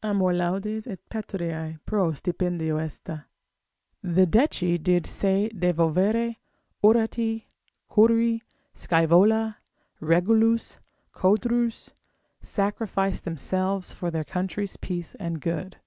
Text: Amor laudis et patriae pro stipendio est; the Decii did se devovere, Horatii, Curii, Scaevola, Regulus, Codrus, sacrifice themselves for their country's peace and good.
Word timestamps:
Amor 0.00 0.32
laudis 0.32 0.86
et 0.86 1.00
patriae 1.10 1.76
pro 1.86 2.12
stipendio 2.12 2.78
est; 2.80 3.04
the 4.00 4.26
Decii 4.26 4.80
did 4.80 5.08
se 5.08 5.50
devovere, 5.52 6.36
Horatii, 6.84 7.48
Curii, 7.90 8.42
Scaevola, 8.76 9.56
Regulus, 10.00 10.78
Codrus, 11.12 11.90
sacrifice 12.40 13.18
themselves 13.18 13.92
for 13.92 14.12
their 14.12 14.22
country's 14.22 14.76
peace 14.76 15.16
and 15.16 15.40
good. 15.40 15.78